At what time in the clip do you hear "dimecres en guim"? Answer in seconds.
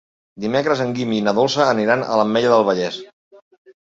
0.43-1.11